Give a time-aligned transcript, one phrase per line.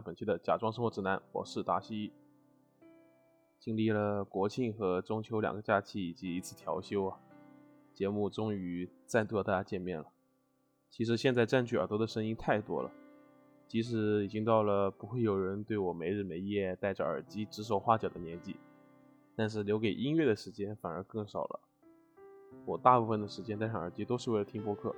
[0.00, 2.12] 本期的假装生活指南，我是达西。
[3.58, 7.18] 经历了国庆和中秋两个假期以及一次调休啊，
[7.92, 10.06] 节目终于再度和大家见面了。
[10.90, 12.90] 其实现在占据耳朵的声音太多了，
[13.66, 18.56] 即使已经到了不会有人对我没日没夜戴着耳机指手画脚的年纪，
[19.34, 21.60] 但是留给音乐的时间反而更少了。
[22.66, 24.94] 我大部分的时间戴上耳机都是为了听播客，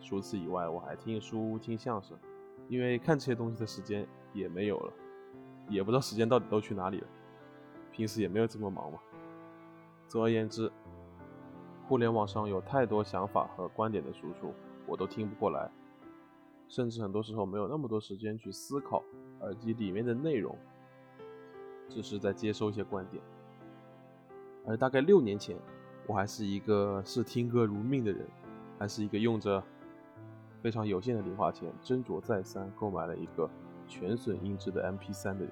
[0.00, 2.18] 除此以外我还听书、听相声。
[2.68, 4.92] 因为看这些东西的时间也没有了，
[5.68, 7.06] 也不知道时间到底都去哪里了。
[7.90, 8.98] 平时也没有这么忙嘛。
[10.06, 10.70] 总而言之，
[11.86, 14.52] 互联网上有太多想法和观点的输出，
[14.86, 15.70] 我都听不过来，
[16.68, 19.02] 甚至很多时候没有那么多时间去思考
[19.40, 20.56] 耳机里面的内容，
[21.88, 23.22] 只是在接收一些观点。
[24.66, 25.56] 而大概六年前，
[26.06, 28.26] 我还是一个视听歌如命的人，
[28.78, 29.62] 还是一个用着。
[30.60, 33.48] 非常有限的零花钱，斟酌再三购买了一个
[33.88, 35.50] 全损音质的 MP3 的人。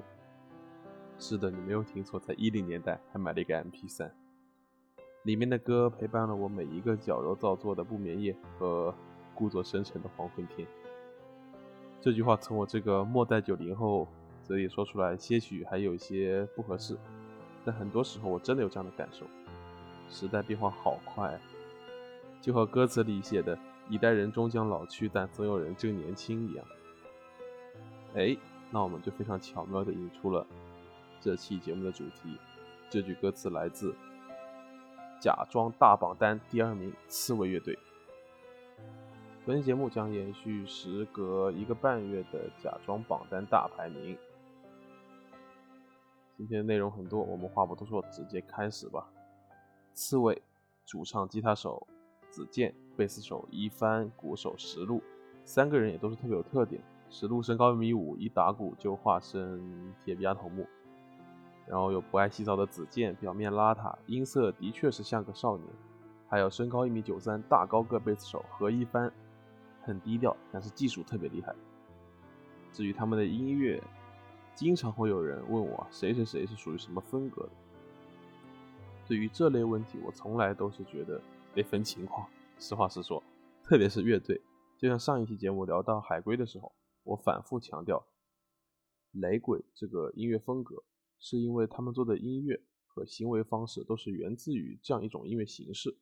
[1.19, 4.11] 是的，你没有听错，在一零年代还买了一个 MP3，
[5.23, 8.95] 里面的歌陪伴了我每一个矫揉造作的不眠夜和
[9.35, 10.69] 故作深沉的黄昏天。
[12.01, 14.07] 这句话从我这个末代九零后
[14.45, 16.97] 嘴里说出来，些许还有一些不合适，
[17.65, 19.27] 但很多时候我真的有这样的感受。
[20.09, 21.41] 时代变化好快，
[22.41, 23.59] 就和歌词里写的。
[23.89, 26.67] 一代人终将老去，但总有人正年轻一样。
[28.17, 28.35] 哎，
[28.71, 30.47] 那我们就非常巧妙地引出了
[31.21, 32.39] 这期节目的主题。
[32.89, 33.93] 这句歌词来自
[35.21, 37.79] 《假装大榜单》第二名刺猬乐队。
[39.45, 44.17] 本期节目将延续时隔一个半月的假装榜单大排名。
[46.39, 49.07] 今天内容很多，我们话不多说，直接开始吧。
[49.93, 50.41] 刺猬，
[50.87, 51.87] 主唱、吉他手
[52.31, 52.75] 子健。
[52.97, 55.03] 贝斯手一帆，鼓手石路，
[55.45, 56.81] 三个人也都是特别有特点。
[57.09, 60.67] 石路身高一米五，一打鼓就化身铁臂阿童木。
[61.67, 65.69] 然后有不爱洗澡的子健，表面邋遢，音色的确是像个少年。
[66.29, 69.13] 还有身高一米九三，大高个贝斯手何一帆，
[69.83, 71.55] 很低调，但是技术特别厉害。
[72.73, 73.83] 至于他们的音乐，
[74.55, 77.51] 经常会有人问我谁谁谁是属于什么风格的。
[79.07, 81.21] 对于这类问题，我从来都是觉得
[81.55, 82.27] 得分情况。
[82.59, 83.23] 实话实说，
[83.63, 84.41] 特别是乐队，
[84.77, 86.73] 就像上一期节目聊到海龟的时候，
[87.07, 88.05] 我反复强调，
[89.13, 90.83] 雷鬼这个音乐风格，
[91.21, 95.97] 是因为他们做的音乐和行为方式都是源自于这样一种音乐形式，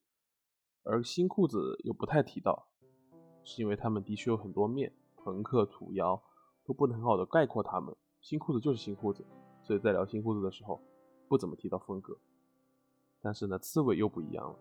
[0.83, 2.67] 而新裤子又不太提到，
[3.43, 6.23] 是因为他们的确有很多面，朋克、土窑
[6.65, 9.23] 都不能很好的概括他们，新裤子就是新裤子，
[9.63, 10.81] 所以在聊新裤子的时候，
[11.29, 12.17] 不怎么提到风格，
[13.21, 14.59] 但是呢，刺猬又不一样了。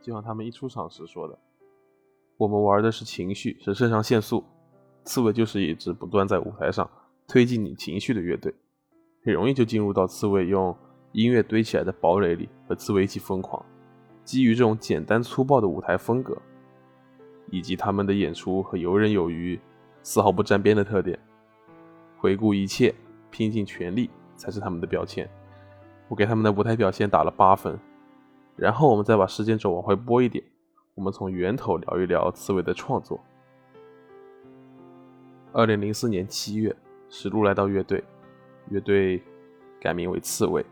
[0.00, 1.38] 就像他们一出场时说的
[2.38, 4.42] ：“我们玩的是情绪，是肾上腺素。
[5.06, 6.88] 刺猬就是一支不断在舞台上
[7.26, 8.52] 推进你情绪的乐队，
[9.24, 10.76] 很容易就进入到刺猬用
[11.12, 13.64] 音乐堆起来的堡垒里，和刺猬一起疯狂。
[14.24, 16.36] 基于这种简单粗暴的舞台风格，
[17.50, 19.58] 以及他们的演出和游刃有余、
[20.02, 21.16] 丝毫不沾边的特点，
[22.18, 22.92] 回顾一切，
[23.30, 25.28] 拼尽全力才是他们的标签。
[26.08, 27.78] 我给他们的舞台表现打了八分。”
[28.56, 30.42] 然后我们再把时间轴往回拨一点，
[30.94, 33.20] 我们从源头聊一聊刺猬的创作。
[35.56, 36.76] 二零零四年七月，
[37.08, 38.04] 石路来到乐队，
[38.68, 39.22] 乐队
[39.80, 40.62] 改名为刺猬。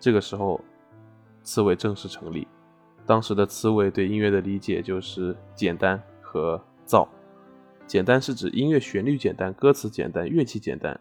[0.00, 0.58] 这个时候，
[1.42, 2.48] 刺猬正式成立。
[3.04, 7.06] 当时的刺猬对音乐的理解就是简单和燥。
[7.86, 10.98] 简单是指音乐旋律简单、歌词简单、乐器简单；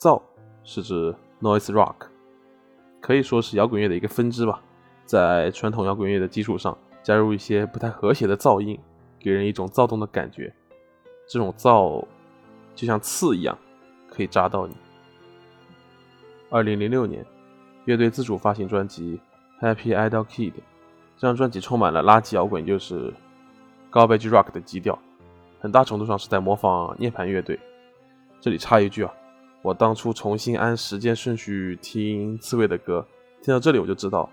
[0.00, 0.20] 燥
[0.64, 2.08] 是指 noise rock，
[3.00, 4.60] 可以说是摇滚乐的一个分支吧。
[5.06, 8.76] 在传统摇滚乐的基础上，加入一些不太和谐的噪音，
[9.20, 10.52] 给人一种躁动的感觉。
[11.28, 12.02] 这种躁
[12.74, 13.56] 就像刺一样，
[14.08, 14.74] 可以扎到你。
[16.50, 17.24] 二零零六年，
[17.84, 19.20] 乐队自主发行专辑
[19.62, 20.52] 《Happy Idol Kid》，
[21.18, 23.12] 这张专辑充满了垃圾摇滚，就是
[23.92, 24.98] Garbage Rock 的基调，
[25.60, 27.60] 很大程度上是在模仿涅槃乐队。
[28.40, 29.12] 这里插一句啊，
[29.60, 33.06] 我当初重新按时间顺序听刺猬的歌，
[33.42, 34.30] 听到这里我就知道。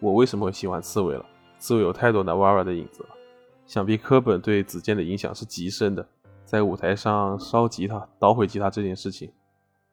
[0.00, 1.24] 我为什么会喜欢刺猬了？
[1.58, 3.08] 刺猬有太多 Navara 的影子了，
[3.68, 6.08] 想必科本对子健的影响是极深的。
[6.42, 9.30] 在舞台上烧吉他、捣毁吉他这件事情，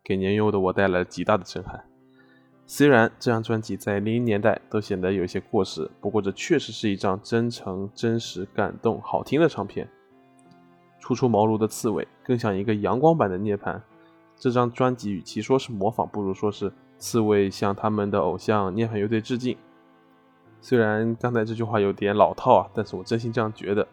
[0.02, 1.84] 给年幼的我带来了极大的震撼。
[2.66, 9.86] 虽然这张专辑在零零年代都显得有些过时，不过这确实是一张真诚、真实、感动、好听的唱片。
[11.02, 13.78] 初出茅庐的刺猬更像一个阳光版的涅槃。
[14.38, 19.58] 这张专辑与其说是模仿，不如说是刺猬向他们的偶像涅槃乐队致敬。
[20.68, 23.88] 虽然刚才这句话有点老套啊，但是我真心这样觉得，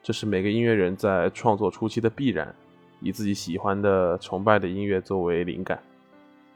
[0.00, 2.54] 这是每个音乐人在创作初期的必然。
[3.00, 5.82] 以自己喜欢的、崇拜的音乐作为灵感。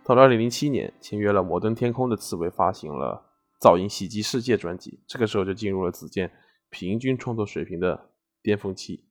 [0.04, 3.20] 到了2007年，签约了摩登天空的刺猬发行了
[3.60, 6.30] 《噪音袭击世界》专辑，这个时候就进入了子健
[6.70, 8.10] 平均创作水平的
[8.44, 9.06] 巅峰期，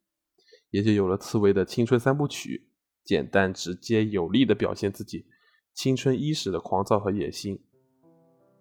[0.69, 2.69] 也就有了刺猬的青春三部曲，
[3.03, 5.25] 简单、直接、有力的表现自己
[5.73, 7.59] 青春伊始的狂躁和野心。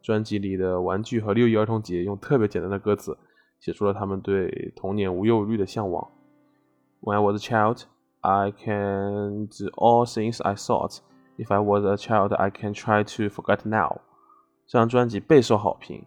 [0.02, 3.16] 专辑里的玩具和六一儿童节用特别简单的歌词
[3.58, 6.10] 写出了他们对童年无忧无虑的向往。
[7.02, 7.82] When I was a child,
[8.20, 10.98] I can do all things I thought.
[11.36, 14.00] If I was a child, I can try to forget now.
[14.66, 16.04] 这张专辑备受好评。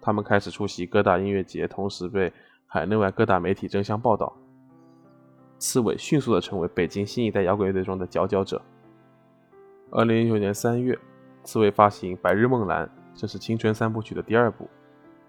[0.00, 2.32] 他们开始出席各大音乐节，同时被
[2.66, 4.32] 海内外各大媒体争相报道。
[5.58, 8.60] 刺猬迅速的成为北京新一代摇滚乐队中的佼佼者。
[9.90, 10.98] 二零零九年三月，
[11.44, 12.86] 刺猬发行《白日梦蓝》。
[13.16, 14.68] 这是青春三部曲的第二部，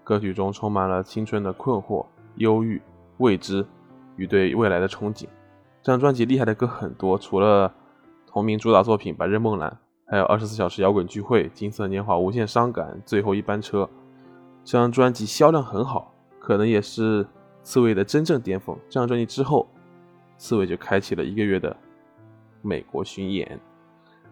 [0.04, 2.04] 歌曲中充满了青春的困惑、
[2.36, 2.80] 忧郁、
[3.16, 3.64] 未知
[4.16, 5.22] 与对未来的憧憬。
[5.82, 7.72] 这张专辑厉害的歌很多，除了
[8.26, 9.70] 同名主打作品《白日梦蓝》，
[10.06, 13.84] 还有《二十四小时摇滚聚会》《金色年华》《无限伤感》《最后一班车》。
[14.64, 17.26] 这张专辑销量很好，可能也是
[17.62, 18.76] 刺猬的真正巅峰。
[18.90, 19.66] 这张专辑之后，
[20.36, 21.74] 刺猬就开启了一个月的
[22.60, 23.58] 美国巡演。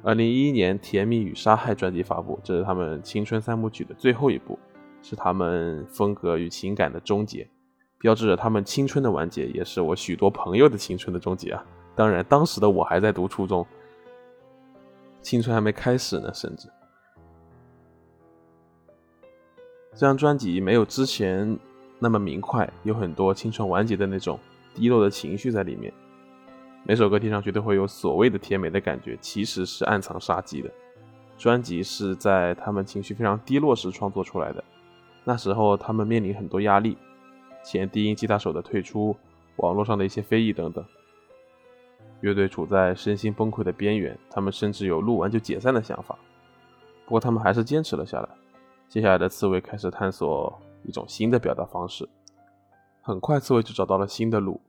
[0.03, 4.57] 二零一一年，《甜蜜与杀害》专辑发布，这是他们青春三部曲的最后一部，
[5.03, 7.49] 是他们风格与情感的终结，
[7.99, 11.65] 标志着他们青春的完结，也是我许多朋友的青春的终结啊！
[11.97, 13.67] 当然，当时的我还在读初中，
[15.23, 16.69] 青春还没开始呢，甚至。
[19.93, 21.59] 这张专辑没有之前
[21.99, 24.39] 那么明快，有很多青春完结的那种
[24.73, 25.93] 低落的情绪在里面。
[26.89, 30.71] 每首歌听上去都会有所谓的甜美的感觉，其实是暗藏杀机的。
[31.37, 34.63] 专辑是在他们情绪非常低落时创作出来的，
[35.25, 36.97] 那时候他们面临很多压力，
[37.65, 39.17] 前低音吉他手的退出，
[39.57, 40.85] 网络上的一些非议等等，
[42.21, 46.17] 乐队处在身心崩溃的边缘，他们甚至有录完就解散的想法。
[47.05, 48.29] 不过他们还是坚持了下来。
[48.89, 52.09] 接下来的刺猬开始探索一种新的表达方式，
[53.03, 54.61] 很快刺猬就找到了新的路。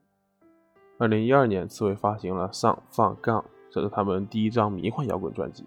[0.98, 3.40] 二零一二年，刺猬发行了《上放杠》，
[3.70, 5.64] 这是他们第一张迷幻摇滚专辑。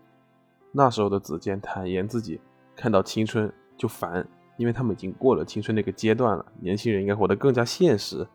[0.74, 2.38] 那时候的子健坦言自己
[2.76, 6.46] 看到青春就烦，因为他们已经过了青春那个阶段了。
[6.60, 8.28] 年轻人应该活得更加现实，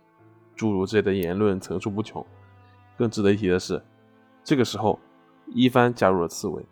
[0.54, 2.24] 诸如这类的言论层出不穷。
[2.96, 3.82] 更值得一提的是，
[4.42, 4.98] 这个时候
[5.48, 6.64] 一帆加入了刺猬，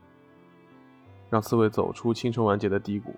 [1.29, 3.15] 让刺猬走出青春完结的低谷。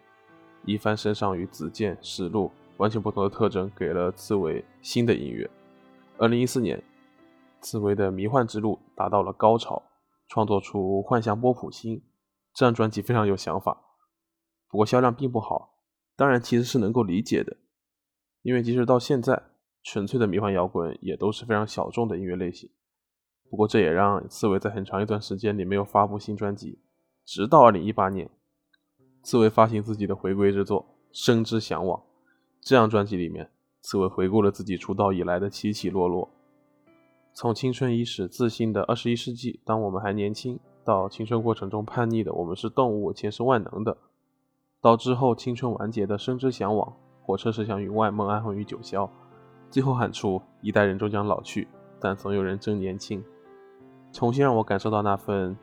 [0.64, 5.49] 一帆身上与子健、史路完全不同的特征，给了刺猬新的音乐。
[6.19, 6.82] 二零一四年。
[7.61, 9.82] 刺猬的迷幻之路达到了高潮，
[10.29, 11.97] 创作出《幻象波普星》
[12.55, 13.81] 这张专辑非常有想法，
[14.69, 15.75] 不过销量并不好。
[16.17, 17.56] 当然，其实是能够理解的，
[18.43, 19.43] 因为即使到现在，
[19.82, 22.70] 纯粹的迷幻摇滚也都是非常小众的音乐类型。
[23.50, 26.81] 不过，这也让刺猬在很长一段时间里没有发布新专辑，
[27.25, 28.31] 直到二零一八年，
[29.23, 30.82] 刺猬发行自己的回归之作
[31.12, 31.99] 《生之向往》
[32.61, 33.51] 这张专辑里面，
[33.82, 36.35] 刺猬回顾了自己出道以来的起起落落。
[37.36, 43.94] 从青春伊始自信的二十一世纪，当我们还年轻，到青春过程中叛逆的我们是动物，且是万能的，
[44.81, 46.90] 到之后青春完结的生之向往，
[47.20, 49.06] 火车驶向云外，梦安魂于九霄，
[49.70, 51.69] 最后喊出一代人终将老去，
[52.00, 53.22] 但总有人正年轻，
[54.14, 55.55] 重新让我感受到那份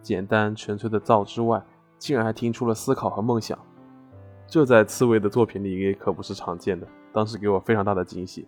[0.00, 1.60] 简单纯粹的造之外，
[1.98, 3.58] 竟然还听出了思考和梦想，
[4.46, 8.46] 这在刺猬的作品里也可不是常见的，当时给我非常大的惊喜。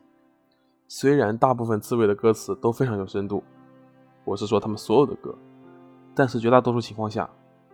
[0.93, 3.45] 虽然大部分刺猬的歌词都非常有深度，
[4.25, 5.33] 我是说他们所有的歌，
[6.17, 7.31] 但是绝大多数情况下，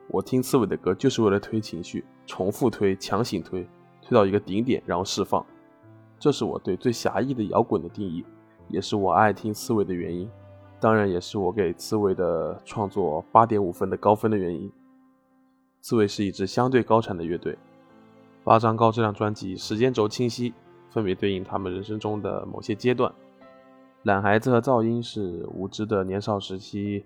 [0.08, 3.66] 我听刺猬的歌就是为了推情绪，重复推，强行推，
[4.02, 5.44] 推到一个顶点，然后释放。
[6.18, 8.22] 这是我对最狭义的摇滚的定义，
[8.68, 10.30] 也是我爱听刺猬的原因，
[10.78, 14.70] 当然也是我给刺猬的创作八点五分的高分的原因。
[15.80, 17.56] 刺猬是一支相对高产的乐队，
[18.44, 20.52] 八张高质量专辑，时间轴清晰。
[20.96, 23.12] 分别对应他们人生中的某些阶段。
[24.04, 27.04] 懒孩子和噪音是无知的年少时期，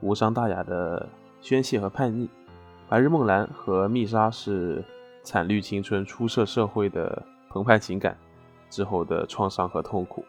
[0.00, 1.08] 无伤大雅的
[1.40, 2.30] 宣泄和叛逆。
[2.88, 4.84] 白日梦蓝和蜜莎是
[5.24, 7.20] 惨绿青春初涉社会的
[7.50, 8.16] 澎湃情感
[8.70, 10.24] 之后的创伤和痛苦。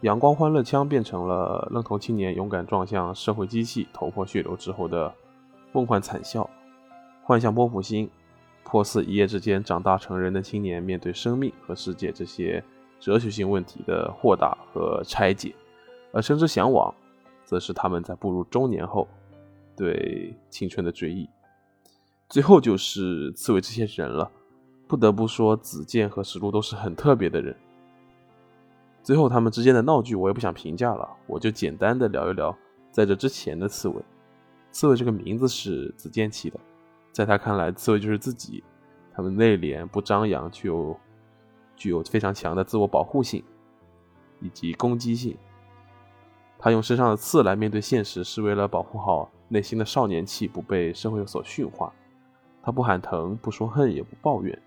[0.00, 5.14] 阳光欢乐枪变成了愣头青年勇敢撞向社会机器头破血流之后的
[5.70, 6.50] 梦幻惨笑。
[7.22, 8.10] 幻象波普星。
[8.64, 12.62] 颇似一夜之间长大成人的青年面对生命和世界这些
[12.98, 15.54] 哲学性问题的豁达和拆解，
[16.12, 16.94] 而生之向往，
[17.44, 19.08] 则是他们在步入中年后
[19.76, 21.28] 对青春的追忆。
[22.28, 24.30] 最后就是刺猬这些人了，
[24.86, 27.56] 不得不说，子健和石路都是很特别的人。
[29.02, 32.56] 最后他们之间的闹剧我也不想评价了，我就简单的聊一聊
[32.92, 33.96] 在这之前的刺猬。
[34.70, 36.60] 刺猬这个名字是子健起的，
[37.12, 38.62] 在他看来，刺猬就是自己。
[39.12, 40.98] 他们内敛不张扬，却有
[41.76, 43.44] 具有非常强的自我保护性
[44.40, 45.36] 以及攻击性。
[46.58, 51.92] 他用身上的刺来面对现实，是为了保护好内心的少年气不被社会所驯化。
[52.62, 54.62] 他不喊疼，不说恨，也不抱怨，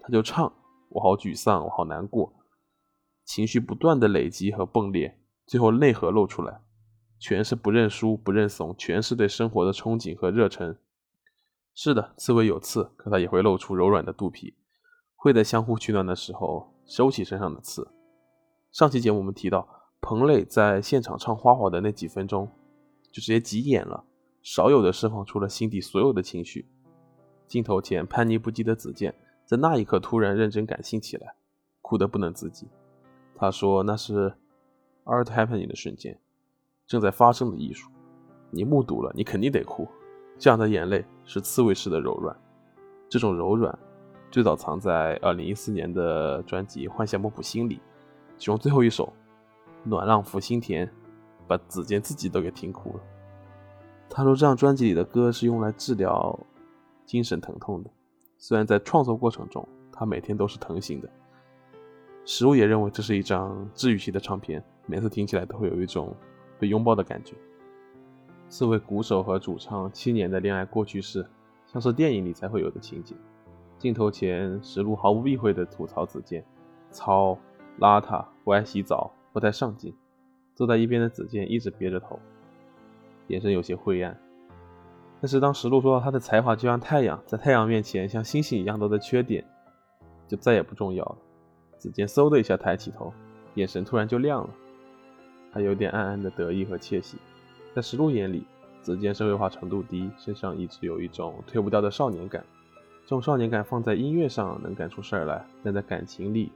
[0.00, 0.52] 他就唱
[0.90, 2.32] ：“我好沮丧，我好难过。”
[3.24, 6.60] 情绪不断的累积和迸裂，最后内核露出来，
[7.18, 10.76] 全是不认输、不认怂，全是对生活的憧憬和热忱。
[11.78, 14.54] 是的，刺猬有刺，可它也会露出柔软的肚皮，
[15.14, 17.86] 会在相互取暖的时候收起身上的刺。
[18.72, 19.68] 上期节目我们提到，
[20.00, 22.48] 彭磊在现场唱《花火》的那几分钟，
[23.12, 24.04] 就直接急眼了，
[24.42, 26.66] 少有的释放出了心底所有的情绪。
[27.46, 29.14] 镜头前叛逆不羁的子健，
[29.44, 31.34] 在那一刻突然认真感性起来，
[31.82, 32.66] 哭得不能自己。
[33.34, 34.34] 他说：“那是
[35.04, 36.18] art happening 的瞬间，
[36.86, 37.90] 正在发生的艺术。
[38.50, 39.86] 你目睹了，你肯定得哭。
[40.38, 42.34] 这样的眼泪是刺猬式的柔软。
[43.10, 43.78] 这种柔软，
[44.30, 47.78] 最早藏在2014年的专辑《幻想幕布心》里，
[48.38, 49.12] 其中最后一首
[49.88, 50.86] 《暖浪拂心田》，
[51.46, 53.00] 把子健自己都给听哭了。
[54.08, 56.38] 他说，这张专辑里的歌是用来治疗
[57.04, 57.90] 精神疼痛的。
[58.38, 61.08] 虽然在创作过程中，他每天都是疼醒的。”
[62.24, 66.12] 石路也认为这是一张治愈系的唱片，每次听起来都会有一种
[66.58, 67.34] 被拥抱的感觉。
[68.48, 71.26] 四位鼓手和主唱七年的恋爱过去式，
[71.66, 73.14] 像是电影里才会有的情节。
[73.78, 76.44] 镜头前，石路毫不避讳地吐槽子健
[76.90, 77.36] 糙、
[77.78, 79.94] 邋遢、不爱洗澡、不太上进。
[80.54, 82.18] 坐在一边的子健一直憋着头，
[83.26, 84.18] 眼神有些灰暗。
[85.20, 89.44] 但是当石路说到他的才华就像太阳，在太阳面前像星星一样多的缺点，
[90.26, 91.18] 就再也不重要了。
[91.76, 93.12] 子健嗖的一下抬起头，
[93.54, 94.50] 眼神突然就亮了，
[95.52, 97.18] 他有点暗暗的得意和窃喜。
[97.76, 98.46] 在石路眼里，
[98.80, 102.42] 子健社会化程度低，身上一直有一种退不掉的少年感。
[103.04, 106.50] 这种少年感放在音乐上能干出事儿来，但在感情里，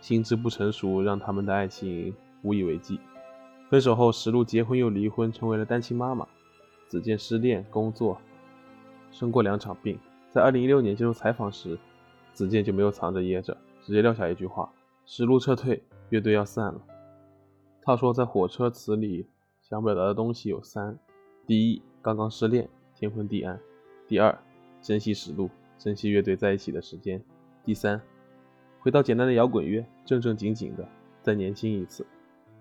[0.00, 2.98] 心智不成熟，让他们的爱情无以为继。
[3.68, 6.26] 分手后，石路结婚又离婚，成为了单亲妈妈。
[6.88, 8.18] 子健失恋、工作，
[9.10, 9.98] 生过两场病。
[10.32, 11.78] 在2016年接受采访时，
[12.32, 13.54] 子健就没有藏着掖着。
[13.82, 14.72] 直接撂下一句话
[15.04, 16.80] ：“石路撤退，乐队要散了。”
[17.84, 19.26] 他说，在火车词里
[19.68, 20.96] 想表达的东西有三：
[21.44, 23.58] 第一，刚刚失恋，天昏地暗；
[24.06, 24.38] 第二，
[24.80, 27.18] 珍惜石路，珍惜乐队在一起的时间；
[27.64, 28.00] 第三，
[28.78, 30.86] 回到简单的摇滚乐，正正经经的
[31.20, 32.06] 再年轻一次。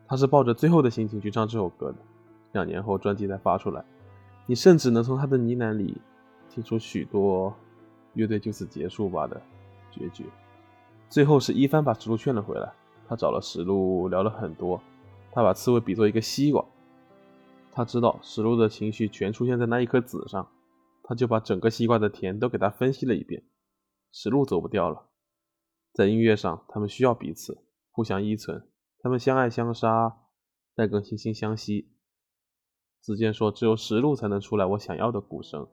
[0.08, 1.98] 他是抱着最后的心情去唱这首歌的。
[2.54, 3.86] 两年后，专辑才发出来，
[4.48, 6.02] 你甚至能从他的呢喃里
[6.50, 7.54] 听出许多
[8.14, 9.40] 乐队就此结束吧的
[9.92, 10.24] 决绝。
[11.08, 12.74] 最后是一帆把石路劝了回来，
[13.08, 14.82] 他找了石路聊了很多，
[15.32, 16.66] 他把刺猬比作一个西瓜，
[17.76, 20.50] 他知道石路的情绪全出现在那一颗籽上，
[21.04, 23.44] 他就把整个西瓜的甜都给他分析了一遍。
[24.14, 25.10] 石路走不掉了，
[25.94, 27.58] 在音乐上他们需要彼此，
[27.92, 28.66] 互相依存，
[29.00, 30.16] 他们相爱相杀，
[30.74, 31.92] 但更惺惺相惜。
[33.02, 35.68] 子健说：“只有石路才能出来我想要的鼓声，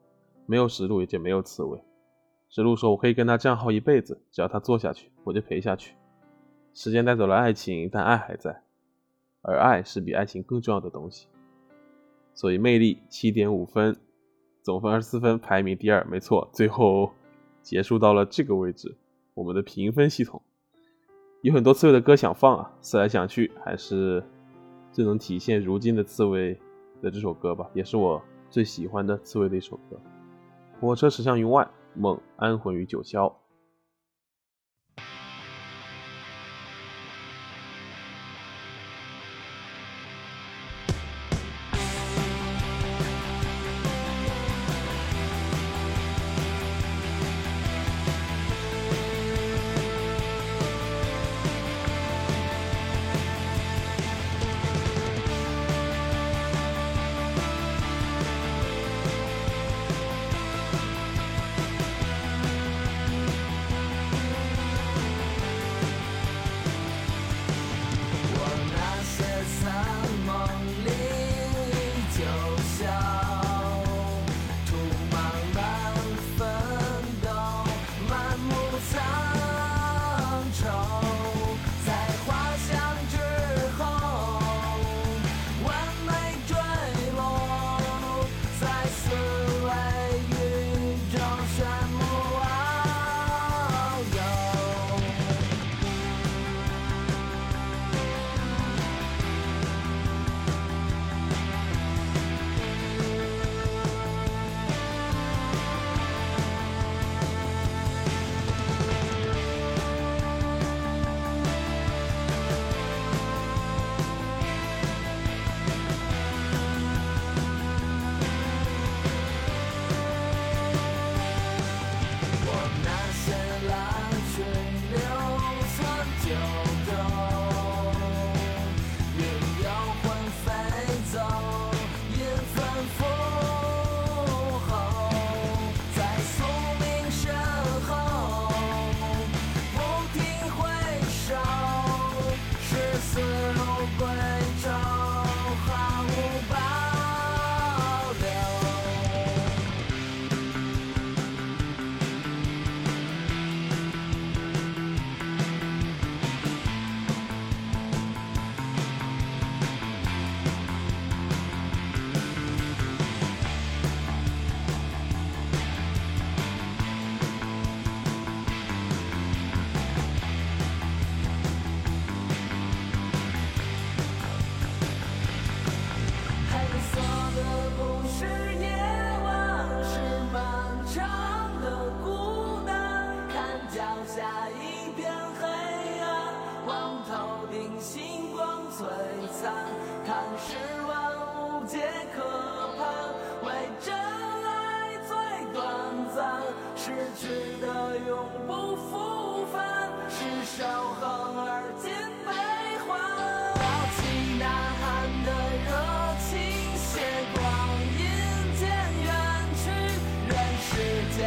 [0.47, 1.81] 没有石路也就没有刺猬。”
[2.51, 5.95] 石路说：“我可以跟他这样耗一辈子，只要他做下去，我就陪下去。
[6.75, 8.65] 时间带走了爱情，但爱还在，
[9.41, 11.29] 而爱是比爱情更重要的东西。
[12.35, 13.97] 所以魅力七点五分，
[14.63, 16.49] 总分二十四分，排名第二，没错。
[16.53, 17.13] 最后
[17.63, 18.97] 结束到了这个位置，
[19.35, 20.41] 我们的评分系统
[21.43, 24.23] 有很多刺猬的歌想放啊，思来想去，还是
[24.91, 26.59] 最能体现如今的刺猬
[27.01, 30.01] 的这首歌吧，也是我最喜欢的刺猬的一首歌。
[30.81, 33.31] 火车驶向云外。”梦安魂于九霄。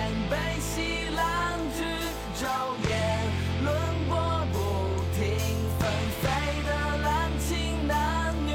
[0.06, 1.82] 时间悲喜烂剧，
[2.38, 2.46] 昼
[2.88, 2.94] 夜
[3.63, 3.74] 轮
[4.08, 4.13] 播
[4.54, 4.56] 不
[5.15, 5.24] 停，
[5.80, 5.82] 纷
[6.22, 6.24] 飞
[6.63, 6.70] 的
[7.02, 8.52] 滥情男女，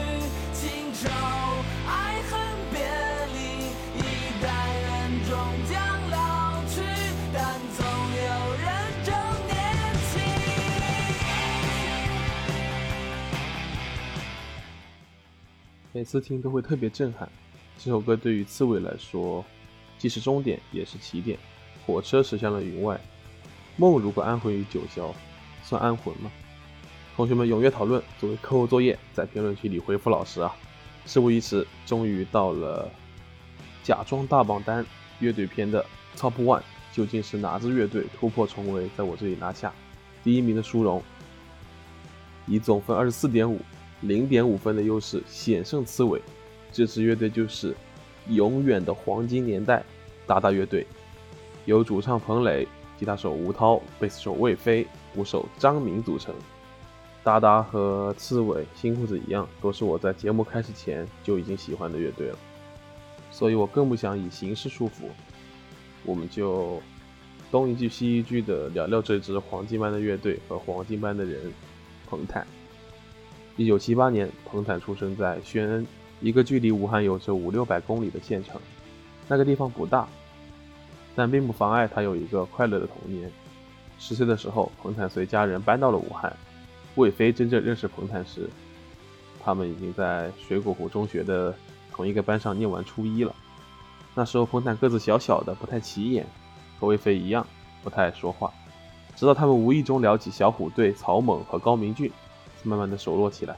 [0.53, 1.09] 情仇
[1.89, 2.39] 爱恨
[2.71, 2.79] 别
[3.35, 3.39] 离，
[3.99, 4.01] 一
[4.41, 4.47] 代
[4.79, 4.89] 人
[5.29, 5.31] 终
[5.69, 5.75] 将
[6.11, 6.75] 老去，
[7.35, 7.39] 但
[7.77, 7.79] 总
[8.15, 8.23] 有
[8.55, 8.65] 人
[9.03, 9.11] 正
[9.49, 9.53] 年
[10.13, 10.23] 轻。
[15.93, 17.29] 每次听都会特别震撼。
[17.77, 19.45] 这首歌对于刺猬来说，
[20.01, 21.39] 既是终点，也是起点。
[21.87, 22.99] 火车驶向了云外，
[23.77, 25.13] 梦如果安魂于九霄，
[25.63, 26.31] 算安魂吗？
[27.15, 30.57] 同学们踊跃讨论，作为课后作业，在评论区里回复老师啊！
[31.05, 32.91] 事不宜迟，终于到了
[33.85, 34.85] 假装大榜单
[35.19, 35.85] 乐队篇的
[36.17, 39.71] Top One，究竟是哪支乐队突破重围，在我这里拿下
[40.25, 41.03] 第一名的殊荣？
[42.47, 43.61] 以总分二十四点五。
[44.03, 46.19] 零点五分的优势险胜刺猬，
[46.73, 47.77] 这支乐队就是
[48.29, 49.83] 永远的黄金年代
[50.27, 50.87] 达达乐队，
[51.65, 52.67] 由主唱彭磊、
[52.99, 56.35] 吉他手吴涛、贝斯手魏飞、鼓手张明组成。
[57.23, 62.39] 达达和刺猬、新裤子一样，都是我在节目开始前就已经喜欢的乐队了，
[63.31, 65.03] 所以我更不想以形式束缚。
[66.03, 66.81] 我们就
[67.51, 71.53] 东一句西一句的聊聊这支黄金般的乐队和黄金般的人——
[72.09, 72.47] 彭坦。
[73.59, 75.87] 一九七八年，彭坦出生在宣恩，
[76.21, 78.61] 一个距离武汉有着五六百公里的县城。
[79.27, 80.07] 那个地方不大，
[81.15, 83.31] 但并不妨碍他有一个快乐的童年。
[83.99, 86.35] 十岁的时候，彭坦随家人搬到了武汉。
[86.97, 88.49] 魏飞真正认识彭坦时，
[89.43, 91.55] 他们已经在水果湖中学的
[91.93, 93.35] 同一个班上念完初一了。
[94.15, 96.27] 那时候，彭坦个子小小的，不太起眼，
[96.79, 97.47] 和魏飞一样，
[97.83, 98.53] 不太爱说话。
[99.15, 102.11] 直到他们无意中聊起小虎队、曹猛和高明骏。
[102.63, 103.57] 慢慢的熟络起来。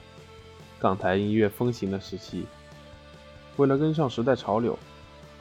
[0.83, 2.45] 港台音乐风行的时期，
[3.55, 4.77] 为了跟上时代潮流，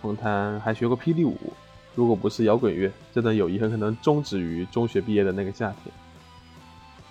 [0.01, 1.37] 彭坦还学过霹雳舞。
[1.97, 5.93] 如果不是摇滚乐，这段友谊很可能终止于中学毕业的那个夏天。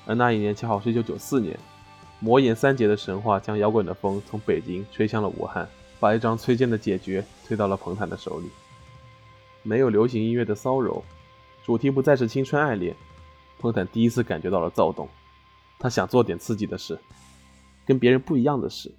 [0.05, 1.59] 而那一年恰好是1994年，
[2.21, 5.67] 魔岩三杰的神话将摇滚的风从北京吹向了武汉，
[5.99, 8.49] 把一张崔健的解决推到了彭坦的手里。
[9.61, 11.03] 没有流行音乐的骚柔，
[11.65, 12.95] 主题不再是青春爱恋，
[13.59, 15.09] 彭坦第一次感觉到了躁动。
[15.77, 16.97] 他想做点刺激的事，
[17.85, 18.93] 跟别人不一样的事。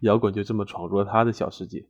[0.00, 1.86] 摇滚就这么闯入了他的小世界。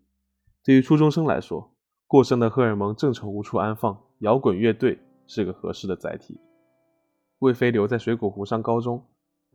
[0.65, 1.73] 对于初中生来说，
[2.07, 6.41] 过剩的荷尔蒙正愁无处安放，摇滚乐队是个合适的载体。
[7.39, 9.03] 魏飞留在水果湖上高中，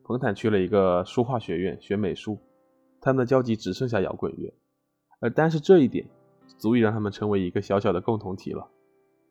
[0.03, 2.39] 彭坦去了一个书画学院学美术，
[3.01, 4.53] 他们的交集只剩下摇滚乐，
[5.19, 6.08] 而单是这一点，
[6.58, 8.67] 足以让他们成为一个小小的共同体了。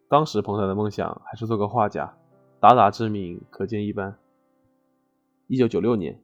[0.09, 2.14] 当时彭坦的梦想还是做个画家，
[2.61, 4.16] 达达之名可见一斑。
[5.48, 6.22] 一九九六年，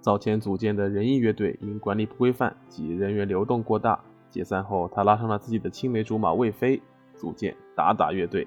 [0.00, 6.80] 早前组建的仁义乐队因管理不规范及人员流动过大解散后，他拉上了自己的青梅竹马魏飞，
[7.14, 8.46] 组建达达乐队。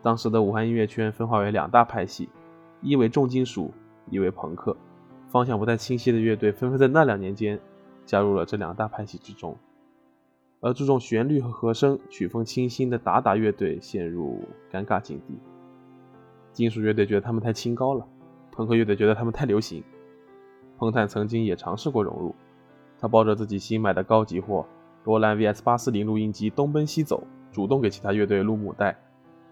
[0.00, 2.28] 当时的武汉音乐圈分化为两大派系，
[2.80, 3.72] 一为重金属，
[4.08, 4.76] 一为朋克，
[5.28, 7.60] 方向不太清晰的乐队纷纷在那两年间
[8.06, 9.56] 加入了这两大派系之中。
[10.60, 14.40] 而注重旋律和和声、曲风清新的达达乐队陷入
[14.72, 15.38] 尴尬境地，
[16.52, 18.06] 金属乐队觉得他们太清高了。
[18.52, 19.82] 朋克乐队觉得他们太流行，
[20.82, 22.34] 彭坦曾经也尝试过融入。
[22.98, 24.66] 他抱着自己新买的高级货
[25.04, 28.98] 罗兰 VS 八四零录音机东奔西走，主动给其他乐队录母带，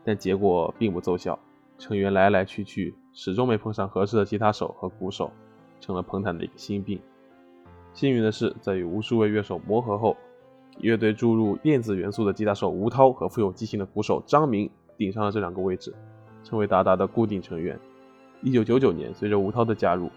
[0.05, 1.39] 但结果并不奏效。
[1.79, 5.31] 成员来来去去，始终没碰上合适的吉他手和鼓手，
[5.79, 7.01] 成了彭坦的一个心病。
[7.95, 10.17] 幸运的是，在与无数位乐手磨合后，
[10.81, 15.95] 乐队注入电子元素的吉他手吴涛和富有激情的鼓手张明顶上了这两个位置，
[16.43, 17.79] 成为达达的固定成员。
[18.43, 20.11] 一九九九年，随着吴涛的加入，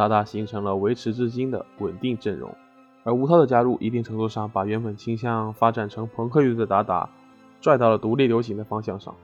[0.00, 2.50] 达达形成了维持至今的稳定阵容。
[3.02, 7.06] 而吴涛的加入，一定程度上把原本倾向发展成朋克乐队的达达，
[7.60, 9.14] 拽到了独立流行的方向上。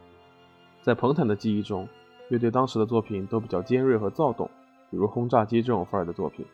[0.82, 1.88] 在彭坦的记忆中，
[2.28, 4.50] 乐队当时的作品都比较尖锐和躁动，
[4.90, 6.44] 比如《轰炸机》这种范儿的作品。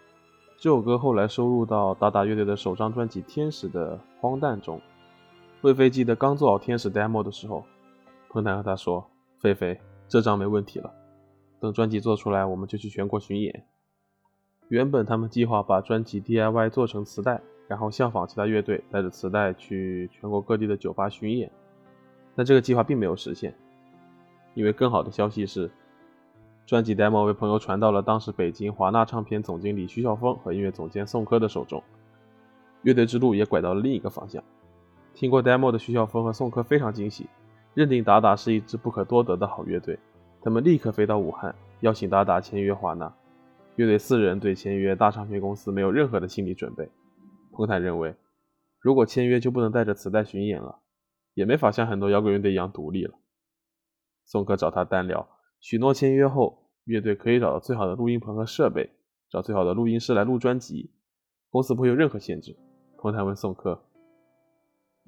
[0.56, 4.80] 这首歌后来收录到达达乐队的首张专辑《天使》的荒诞中。
[5.62, 7.64] 魏飞记得刚做好《天使》demo 的时候，
[8.28, 9.04] 彭坦和他说
[9.42, 10.92] ：“飞飞，这张没问题了。”
[11.58, 13.64] 等专辑做出来，我们就去全国巡演。
[14.72, 21.52] 原本他们计划把专辑 DIY 做成磁带，然后效仿其他乐队，带着磁带去全国各地的酒吧巡演。
[22.34, 23.54] 但这个计划并没有实现，
[24.54, 25.70] 因为更好的消息是，
[26.64, 31.82] 专辑 demo 被朋友传到了当时北京华纳唱片总经理徐晓峰和音乐总监宋柯的手中，
[32.80, 34.42] 乐队之路也拐到了另一个方向。
[35.12, 37.28] 听过 demo 的徐晓峰和宋柯非常惊喜，
[37.74, 39.98] 认定达达是一支不可多得的好乐队，
[40.40, 43.12] 他们立刻飞到武汉，邀请达达签约华纳。
[43.76, 46.88] 乐队四人对签约大唱片公司没有任何的心理准备。
[47.52, 48.14] 彭坦认为，
[48.80, 50.80] 如果签约就不能带着磁带巡演了，
[51.34, 53.14] 也没法像很多摇滚乐队一样独立了。
[54.24, 55.28] 宋柯找他单聊，
[55.60, 58.90] 许诺签约后，乐队可以找到最好的录音棚和设备，
[59.30, 60.90] 找最好的录音师来录专辑，
[61.50, 62.56] 公司不会有任何限制。
[62.98, 63.82] 彭坦问宋柯，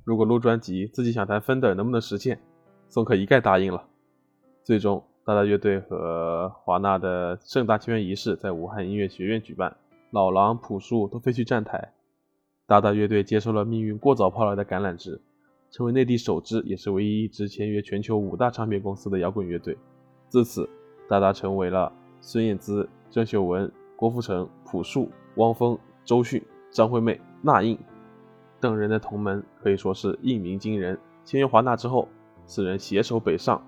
[0.05, 2.41] 如果录专辑，自己想谈分的能不能实现？
[2.89, 3.89] 宋柯一概答应了。
[4.63, 5.05] 最终。
[5.27, 9.75] 大大乐队和华纳的盛大签约仪式在武汉音乐学院举办，
[10.11, 11.95] 老狼、朴树都飞去站台。
[12.67, 15.19] 大大乐队接受了命运过早抛来的橄榄枝，
[15.71, 19.79] 成为内地首支也是唯一一支签约全球五大唱片公司的摇滚乐队。
[20.29, 20.69] 自此，
[21.09, 27.79] 大大成为了孙燕姿、郑秀文、郭富城、朴树、汪峰、周迅、张惠妹、那英
[28.61, 30.99] 等人的同门，可以说是一鸣惊人。
[31.25, 32.07] 签约华纳之后，
[32.47, 33.67] 四人携手北上。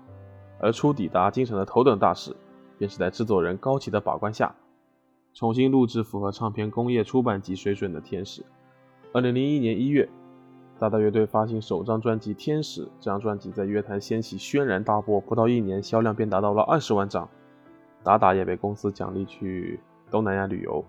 [0.59, 2.35] 而初抵达京城的头等大事，
[2.77, 4.55] 便是在制作人高崎的把关下，
[5.33, 8.41] 重新录制符合唱片工业出版级水准的《天使》。
[9.13, 10.07] 二零零一年一月，
[10.79, 17.27] 达达乐队发行首张专辑《天使》，这张专辑在乐坛掀起轩然大波，不到一年销量便达到了二十万张。
[18.03, 20.83] 达达也被公司奖励去东南亚旅游，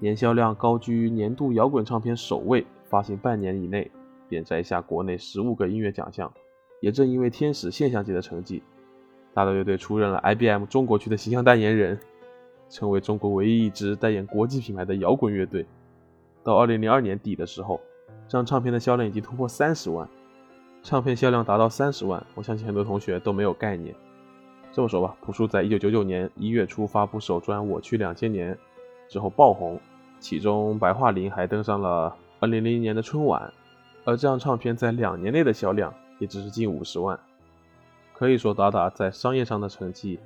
[0.00, 3.90] 年销量高居年度摇滚唱片首位，发行半年以内
[4.28, 6.32] 便摘下国内十五个音乐奖项。
[6.80, 8.62] 也正因为天使现象级的成绩，
[9.34, 11.98] 达达乐队出任了 IBM 中国区的形象代言人，
[12.68, 15.66] 成为中国唯一一支代言国际品牌的摇滚乐队。
[16.44, 17.80] 到2002年底的时候，
[18.28, 20.08] 这张唱片的销量已经突破三十万。
[20.82, 23.94] 唱片销量达到三十万，我相信很多同学都没有概念。
[24.70, 28.54] 这么说吧，朴树在一九九九年一月初发布首专《我去两千年》
[29.08, 29.80] 之后爆红，
[30.20, 33.52] 其中白桦林还登上了2000年的春晚。
[34.04, 35.92] 而这张唱片在两年内的销量。
[36.18, 37.18] 也只是近五十万，
[38.12, 40.18] 可以说达达在商业上的成绩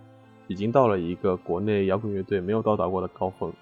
[0.46, 3.52] 已经到了一个国内摇滚乐队没有到达过的高峰。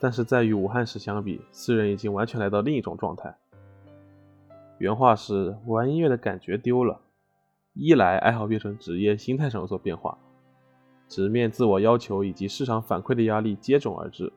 [0.00, 3.36] 但是在与武汉时相比，四人已经完全来到另一种状态。
[4.78, 7.00] 原话是：玩音乐的感觉丢了，
[7.74, 10.16] 一来爱好变成职业，心态上有所变化，
[11.08, 14.32] 直面自我要求以及市场反馈的压力接踵而至；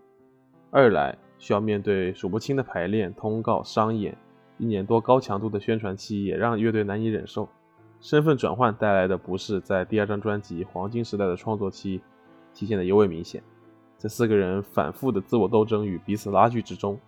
[0.72, 4.18] 二来需要面对数不清的排练、通告、商演。
[4.62, 7.50] 一年多高强度的宣传期也让乐队难以忍受，
[8.00, 12.00] 身份转换带来的不适在第二张专辑《黄金时代》的创作期
[12.54, 13.42] 体现的尤为明显。
[13.98, 17.00] 在四个人反复的自我斗争与彼此拉锯之中，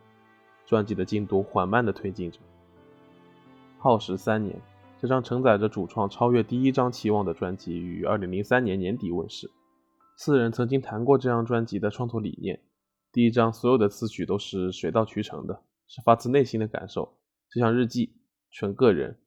[0.65, 2.39] 专辑的进度缓慢的推进着。
[3.77, 4.59] 耗时三年，
[4.99, 9.51] 这张承载着主创超越第一张期望的专辑于二零零三年年底问世。
[10.17, 12.59] 四人曾经谈过这张专辑的创作理念：
[13.11, 17.13] 第一张所有的词曲都是水到渠成的，是发自内心的感受。
[17.53, 18.15] 就像日记，
[18.49, 19.19] 纯个人，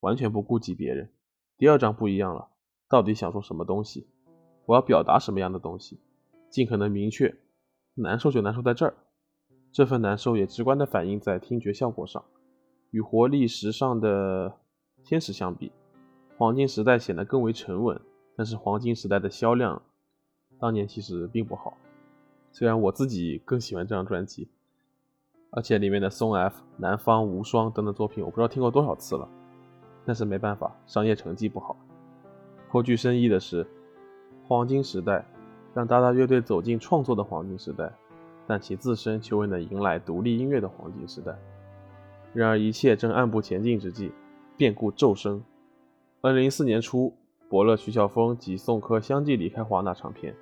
[0.00, 1.10] 完全不顾及别人。
[1.56, 2.50] 第二章不一样了，
[2.90, 4.06] 到底想说什么东西？
[4.66, 5.98] 我要表达什么样的东西？
[6.50, 7.34] 尽可能明确。
[7.94, 8.94] 难受就难受在这儿，
[9.72, 12.22] 这份难受也直观的反映在听觉效果上。
[12.90, 14.58] 与活力时尚的
[15.02, 15.72] 天使相比，
[16.36, 17.98] 黄金时代显得更为沉稳。
[18.36, 19.80] 但是黄金时代的销量，
[20.58, 21.78] 当年其实并不好。
[22.52, 24.50] 虽然我自己更喜欢这张专辑。
[25.56, 29.28] 而且里面的松 F、南方无双等等作品，我不知道听过多少次了。
[30.04, 31.76] 但是没办法，商业成绩不好。
[32.68, 33.64] 颇具深意的是，
[34.48, 35.24] 黄金时代
[35.72, 37.88] 让达达乐队走进创作的黄金时代，
[38.48, 41.32] 但其自身却未能迎来独立音乐的黄金时代。
[42.32, 44.10] 然而一切正暗步前进之际，
[44.56, 45.40] 变故骤生。
[46.20, 47.14] 二零零四年初，
[47.48, 50.34] 伯乐、徐晓峰及宋柯相继离开华纳唱片，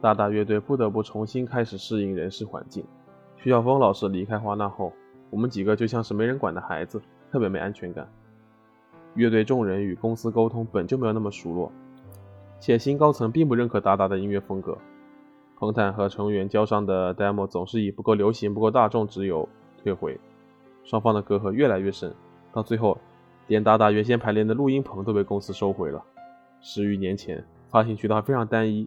[0.00, 2.84] 大大乐队不得不重新开始适应人事环境。
[3.42, 4.92] 徐晓峰老师离开华纳后，
[5.30, 7.00] 我们几个就像是没人管的孩子，
[7.32, 8.06] 特别没安全感。
[9.14, 11.72] 乐队众人与公司沟通本就没有那么熟络，
[12.58, 14.76] 且新高层并不认可达达的音乐风格。
[15.58, 19.48] 彭坦和成员交上的 demo 总是以不够流行、不够大众之由
[19.82, 20.20] 退回，
[20.84, 22.12] 双方的隔阂越来越深，
[22.52, 22.98] 到最后，
[23.46, 26.04] 连达达原先排练的录音棚都被公司收回了。
[26.60, 28.86] 十余年前，发行渠道非常单一，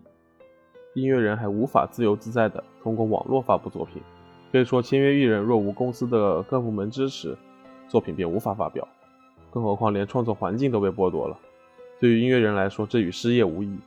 [0.93, 3.99] 音乐人还无法自由自在地通过网络发布作品。
[4.53, 7.35] 可以说，签约艺人若无公司的各部门支持，
[7.87, 8.87] 作品便无法发表。
[9.49, 11.35] 更何况，连创作环境都被剥夺了。
[11.99, 13.79] 对于音乐人来说，这与失业无异。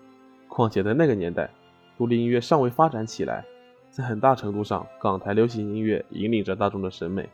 [0.48, 1.48] 况且在那个年代，
[1.96, 3.44] 独立音乐尚未发展起来，
[3.90, 7.28] 在很大程度上，港台流行音乐引领着大众的审美。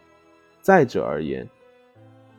[0.61, 1.49] 再者而言，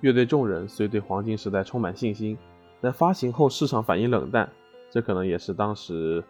[0.01, 2.38] 乐队众人虽对黄金时代充满信心，
[2.79, 4.47] 但发行后市场反应冷淡，
[4.91, 6.23] 这可能也是当时。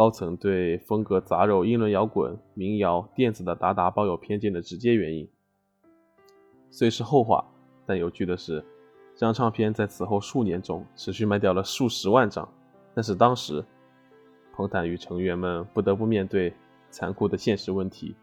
[0.00, 5.28] 高层对风格杂糅英伦摇滚、民谣、电子的达达抱有偏见的直接原因。
[6.70, 7.44] 虽是后话，
[7.84, 8.64] 但有趣的是，
[9.14, 12.50] 这张唱片在此后数年中持续卖掉了数十万张，
[12.94, 13.62] 但是当时，
[14.54, 16.54] 彭坦与成员们不得不面对
[16.88, 18.16] 残酷的现实问题：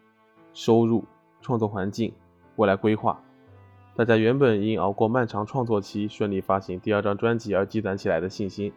[0.56, 1.06] 收入、
[1.42, 2.12] 创作环境、
[2.56, 3.24] 未来规划。
[3.96, 8.74] 大家原本因熬过漫长创作期，顺利发行第二张专辑而积攒起来的信心，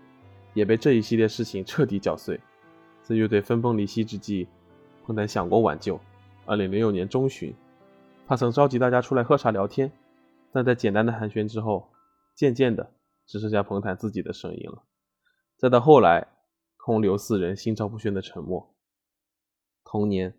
[0.52, 2.38] 也被这一系列事情彻底搅碎。
[3.10, 4.46] 在乐队分崩离析之际，
[5.04, 5.98] 彭坦想过挽救。
[6.46, 7.52] 2006年中旬，
[8.24, 9.90] 他曾召集大家出来喝茶聊天，
[10.52, 11.90] 但在简单的寒暄之后，
[12.36, 12.92] 渐渐的
[13.26, 14.84] 只剩下彭坦自己的声音了。
[15.56, 16.28] 再到后来，
[16.76, 18.72] 空留四人心照不宣的沉默。
[19.82, 20.32] 同年，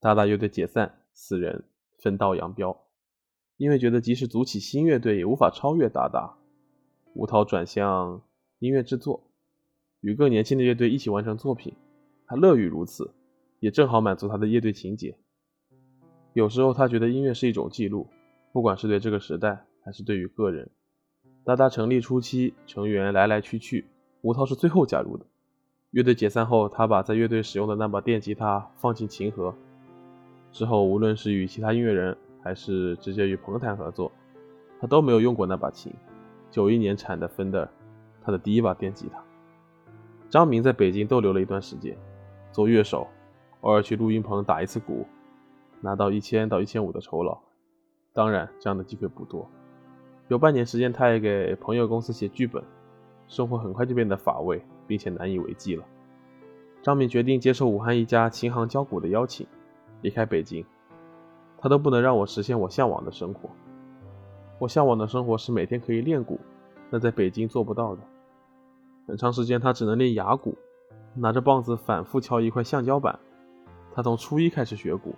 [0.00, 1.64] 达达乐队解散，四人
[1.98, 2.80] 分道扬镳。
[3.58, 6.38] 因为觉得即使组起新乐队也无法超越达达，
[7.12, 8.22] 吴涛转向
[8.58, 9.22] 音乐制作，
[10.00, 11.74] 与更年轻的乐队一起完成作品，
[12.30, 13.10] 他乐于如此，
[13.58, 15.16] 也正好满足他的乐队情节。
[16.32, 18.06] 有时候他觉得音乐是一种记录，
[18.52, 20.70] 不管是对这个时代还是对于个人。
[21.42, 23.84] 达达成立初期成员来来去去，
[24.20, 25.26] 吴涛是最后加入的。
[25.90, 29.52] 乐队解散后，他把在乐队使用的那把电吉他放进琴盒，
[30.52, 32.16] 之后无论是与其他音乐人。
[32.42, 34.10] 还是直接与彭坦合作，
[34.80, 35.92] 他都没有用过那把琴。
[36.50, 37.68] 九一年产的 Fender，
[38.22, 39.22] 他的第一把电吉他。
[40.30, 41.94] 张明在北京逗留了一段时间，
[42.52, 43.06] 做乐手，
[43.60, 45.06] 偶尔去录音棚打一次鼓，
[45.80, 47.38] 拿到一千到一千五的酬劳。
[48.12, 49.48] 当然，这样的机会不多。
[50.28, 52.62] 有半年时间，他也给朋友公司写剧本，
[53.28, 55.84] 生活很快就变得乏味，并且难以为继了。
[56.82, 59.46] 张敏决定接受武汉一家琴行教鼓的邀请，
[60.02, 60.64] 离开北京。
[61.58, 63.50] 他都不能让我实现我向往的生活。
[64.58, 66.40] 我向往的生活是每天可以练鼓，
[66.88, 68.02] 那在北京做不到的。
[69.06, 70.56] 很长时间他只能练哑鼓，
[71.20, 73.18] 拿着棒子反复敲一块橡胶板。
[73.94, 75.14] 他从初一开始学鼓，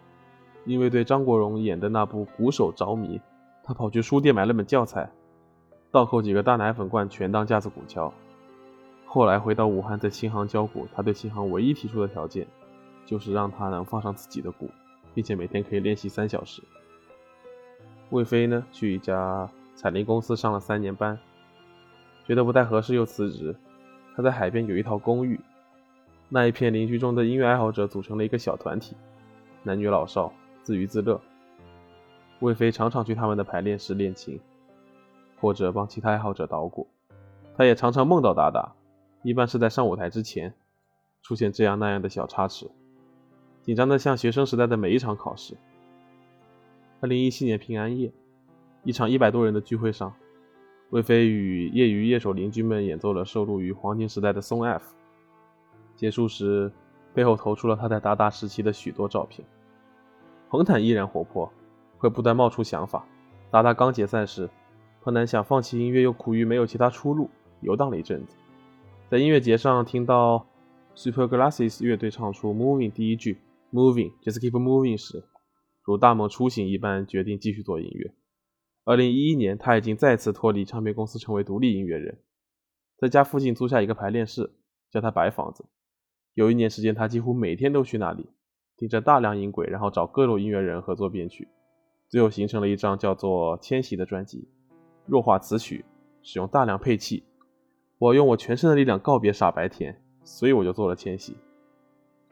[0.65, 3.21] 因为对张国荣演的那部《鼓手》着迷，
[3.63, 5.11] 他跑去书店买了本教材，
[5.91, 8.13] 倒扣几个大奶粉罐，全当架子鼓敲。
[9.07, 12.47] 后来回到武汉，在琴行教鼓，他对琴行唯一提出的条件，
[13.07, 14.69] 就是让他能放上自己的鼓。
[15.15, 16.63] 并且每天可以练习三小时。
[18.09, 21.19] 魏飞呢，去一家彩铃公司上了三年班，
[22.25, 23.55] 觉得不太合适，又辞职。
[24.17, 25.39] 他在海边有一套公寓，
[26.35, 28.97] 那一片邻居中的音乐爱好者组成了一个小团体，
[29.63, 31.21] 男女老少自娱自乐。
[32.41, 34.41] 魏飞常常去他们的排练室练琴，
[35.39, 36.89] 或者帮其他爱好者捣鼓。
[37.55, 38.73] 他也常常梦到达达，
[39.23, 40.55] 一般是在上舞台之前，
[41.23, 42.67] 出现这样那样的小插曲。
[43.61, 45.55] 紧张的像学生时代的每一场考试。
[47.03, 48.11] 二零一七年平安夜，
[48.85, 50.15] 一场一百多人的聚会上，
[50.89, 54.95] 魏飞与业余乐手邻居们演奏了收录于黄金时代的《Song F》。
[56.03, 56.69] 结束时，
[57.15, 59.47] 背后投出了他在达达时期的许多照片。
[60.51, 61.49] 彭坦依然活泼，
[61.97, 63.07] 会不断冒出想法。
[63.53, 64.51] 达达刚解散时，
[65.01, 68.35] 彭坦想放弃音乐，又苦于没有其他出路，游荡了一阵子。
[69.09, 70.45] 在音乐节上听到
[70.97, 73.39] Super Glasses 乐队唱出《Moving》第一句。
[73.73, 75.23] Moving, just keep moving 时，
[75.85, 78.13] 如大梦初醒一般，决定继续做音乐。
[78.85, 82.19] 二零一一年，他已经再次脱离唱片公司，成为独立音乐人，
[82.99, 84.51] 在家附近租下一个排练室，
[84.91, 85.65] 叫他白房子。
[86.35, 88.31] 有一年时间，他几乎每天都去那里，
[88.77, 91.47] 听着大量音轨，然后找各路音乐人合作编曲，
[92.09, 94.49] 最后形成了一张叫做《迁徙》的专辑。
[95.05, 95.85] 弱化词曲，
[96.23, 97.25] 使用大量配器。
[97.99, 101.33] 我用我全身的力量告别傻白甜，所以我就做了《迁徙》。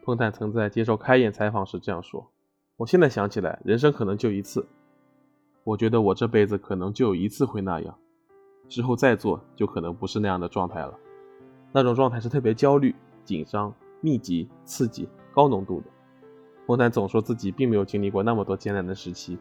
[0.03, 2.27] 彭坦曾在接受开演采访时这样说
[2.79, 4.67] ：“我现在想起来，人生可能就一次。
[5.63, 7.99] 我觉得我这辈子可能就有一次会那样，
[8.67, 10.99] 之后再做就可能不是那样的状态了。
[11.71, 15.87] 那种状态是特别焦虑、紧张、密集、刺激、高浓度的。”
[16.67, 19.39] 彭坦总说自己并没有经历过那么多艰难的时期，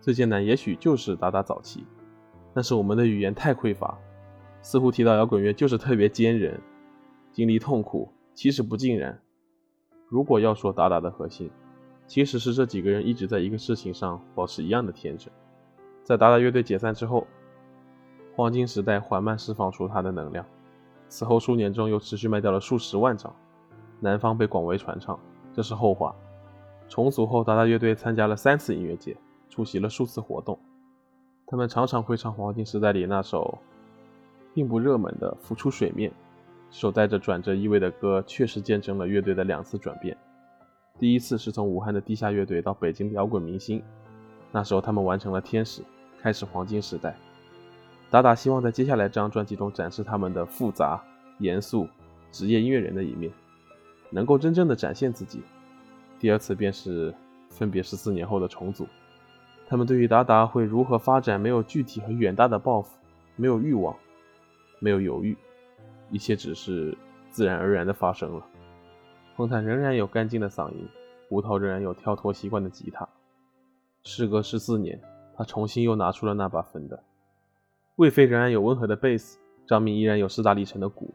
[0.00, 1.86] 最艰难也许就是达达早期，
[2.52, 3.98] 但是我们的语言太匮乏，
[4.60, 6.60] 似乎提到摇滚乐就是特别坚韧，
[7.32, 9.18] 经历痛苦，其实不尽然。
[10.06, 11.50] 如果要说达达的核心，
[12.06, 15.32] 其实是这几个人一直在一个事情上保持一样的天真。
[16.02, 17.26] 在达达乐队解散之后，
[18.34, 20.44] 黄金时代缓慢释放出它的能量，
[21.08, 23.34] 此后数年中又持续卖掉了数十万张，
[24.00, 25.18] 南方被广为传唱，
[25.54, 26.14] 这是后话。
[26.88, 29.16] 重组后，达达乐队参加了三次音乐节，
[29.48, 30.58] 出席了数次活动，
[31.46, 33.58] 他们常常会唱黄金时代里那首
[34.52, 36.10] 并不热门的《浮出水面》。
[36.72, 40.16] 首带着转折意味的歌，确实见证了乐队的两次转变。
[40.98, 43.82] 第一次是从武汉的地下乐队到北京的摇滚明星，
[44.52, 45.82] 那时候他们完成了《天使》，
[46.20, 47.16] 开始黄金时代。
[48.08, 51.02] 达达希望在接下来这张专辑中展示他们的复杂、
[51.38, 51.88] 严肃、
[52.30, 53.32] 职业音乐人的一面，
[54.10, 55.42] 能够真正的展现自己。
[56.18, 57.14] 第二次便是
[57.48, 58.86] 分别十四年后的重组，
[59.66, 62.98] 他们对于达达会如何发展没有具体和远大的抱负，
[63.36, 63.96] 没有欲望，
[64.78, 65.36] 没有犹豫，
[66.10, 66.96] 一切只是
[67.30, 68.44] 自然而然的发生了。
[69.36, 70.86] 彭坦仍然有干净的嗓音，
[71.28, 73.08] 胡桃仍然有跳脱习惯的吉他。
[74.04, 75.00] 时隔十四年，
[75.36, 77.02] 他重新又拿出了那把粉的。
[77.96, 81.14] 魏飞仍然有温和的贝斯，张明依然有势大力沉的鼓。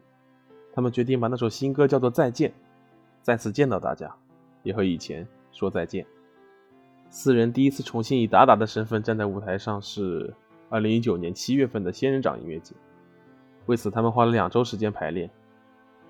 [0.74, 2.50] 他们决定把那首新歌叫做《再见》，
[3.26, 4.14] 再次见到大家，
[4.62, 6.06] 也和以前说再见。
[7.10, 10.32] 四人第一次重新以达达的身份站在舞台上是
[10.70, 12.72] 2019年7月份的仙人掌音乐节，
[13.66, 15.28] 为此他们花了两周时间排练。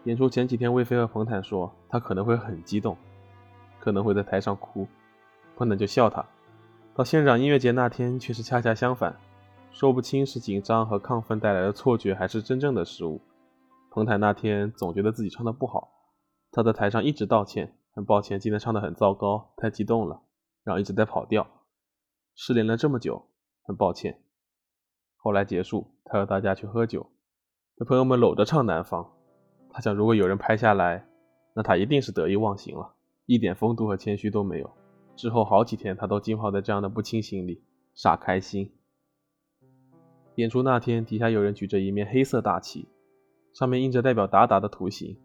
[0.04, 2.94] 演出前几天，魏飞和彭坦说他可能会很激动，
[3.80, 4.86] 可能会在台上哭，
[5.56, 6.22] 彭坦就笑他。
[6.94, 9.16] 到仙人掌音乐节那天却是恰恰相反。
[9.70, 13.18] 说不清是紧张和亢奋带来的错觉，还是真正的失误。
[13.90, 15.88] 彭坦那天总觉得自己唱的不好，
[16.56, 20.22] 他在台上一直道歉，很抱歉今天唱的很糟糕，太激动了，
[20.64, 21.46] 然后一直在跑调，
[22.34, 23.26] 失联了这么久，
[23.62, 24.22] 很抱歉。
[25.18, 27.10] 后来结束，他和大家去喝酒，
[27.76, 29.04] 和朋友们搂着唱《南方》，
[29.70, 31.06] 他想如果有人拍下来，
[31.54, 32.94] 那他一定是得意忘形了，
[33.26, 34.70] 一点风度和谦虚都没有。
[35.14, 37.62] 之后好几天，他都浸泡在这样的不清醒里，
[37.94, 38.72] 傻开心。
[40.36, 42.88] 演出那天，底下有人举着一面黑色大旗，
[43.52, 45.20] 上面印着代表达达的图形。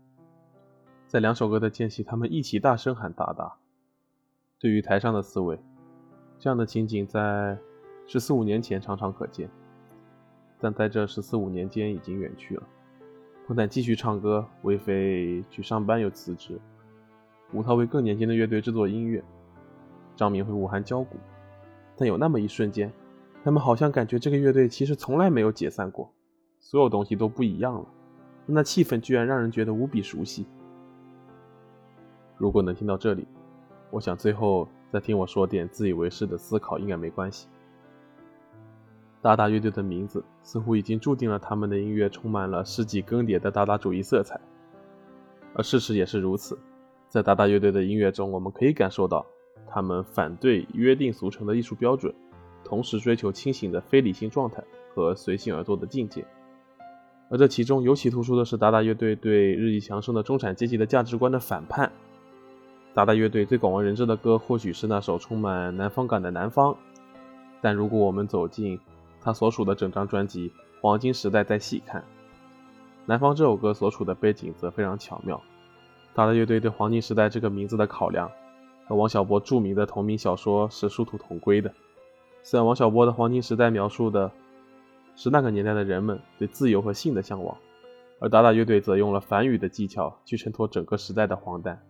[1.11, 3.53] 在两首歌的间隙，他们一起大声喊“达达”。
[4.57, 5.59] 对于台上的四位，
[6.39, 7.57] 这样的情景在
[8.07, 9.49] 十四五年前常常可见，
[10.57, 12.63] 但在这十四五年间已经远去了。
[13.45, 16.57] 彭坦继续唱歌，魏飞去上班又辞职，
[17.51, 19.21] 吴涛为更年轻的乐队制作音乐，
[20.15, 21.17] 张明回武汉教鼓。
[21.97, 22.89] 但有那么一瞬间。
[23.43, 26.09] 他们好像感觉这个乐队其实从来没有解散过，
[26.61, 27.85] 所有东西都不一样了，
[28.45, 30.45] 那气氛居然让人觉得无比熟悉。
[32.41, 33.27] 如果能听到这里，
[33.91, 37.47] 我想最后再听我说点自以为是的思考应该没关系。
[39.21, 44.41] 达达乐队的名字似乎已经注定了他们的音乐充满了世纪更迭的达达主义色彩，
[45.53, 46.57] 而事实也是如此。
[47.09, 49.23] 在达达乐队的音乐中，我们可以感受到
[49.67, 52.11] 他们反对约定俗成的艺术标准。
[52.63, 54.63] 同时追求清醒的非理性状态
[54.95, 56.25] 和随性而作的境界，
[57.29, 61.91] 而这其中尤其突出的是达达乐队对日益强盛的中产阶级的价值观的反叛。
[62.93, 66.73] 达达乐队最广为人知的歌或许是那首充满南方感的《南方》，
[67.61, 68.77] 但如果我们走进
[69.21, 70.49] 他所属的整张专辑
[70.81, 72.01] 《黄金时代》再细看，
[73.05, 75.41] 《南方》这首歌所处的背景则非常巧妙。
[76.13, 78.29] 达达乐队对“黄金时代”这个名字的考量，
[78.85, 81.73] 和王小波著名的同名小说是殊途同归的。
[82.43, 84.29] 虽然王小波的黄金时代描述的
[85.15, 87.55] 是那个年代的人们对自由和性的向往，
[88.19, 91.81] 而达达乐队则用了反语的技巧去衬托整个时代的荒诞。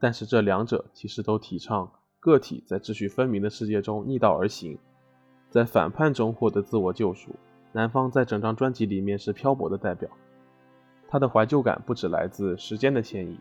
[0.00, 4.78] 但是这两者其实都提倡个体在秩序分明的世界中逆道而行，
[5.50, 7.36] 在反叛中获得自我救赎。
[7.72, 10.10] 南方在整张专辑里面是漂泊的代表，
[11.06, 13.38] 他的怀旧感不只来自时间的迁移，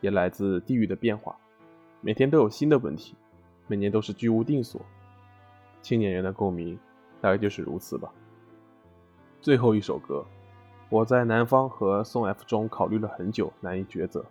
[0.00, 1.36] 也来自地域的变化。
[2.00, 3.14] 每天都有新的问题，
[3.66, 4.80] 每年都是居无定所。
[5.80, 6.76] 青年人的共鸣，
[7.20, 8.10] 大概就是如此吧。
[9.40, 10.24] 最后一首歌，
[10.90, 14.24] 我在南方和宋 F 中考虑了很久，难以抉择。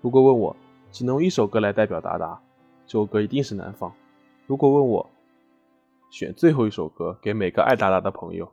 [0.00, 0.56] 如果问我
[0.92, 2.42] 只能用一首歌来代表达达，
[2.86, 3.94] 这首歌一定是南方。
[4.46, 5.10] 如果问我
[6.10, 8.52] 选最后一首歌给每个爱达达的朋友，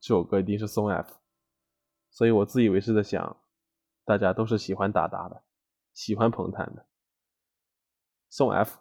[0.00, 1.14] 这首歌一定是宋 F。
[2.10, 3.36] 所以我自以为是的想，
[4.04, 5.42] 大家都是喜欢达达的，
[5.92, 6.86] 喜欢彭坦的。
[8.28, 8.78] 宋 F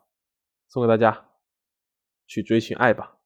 [0.68, 1.30] 送给大家。
[2.26, 3.18] 去追寻爱吧！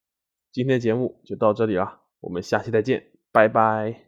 [0.51, 4.06] 今天节目就到这里了，我们下期再见，拜拜。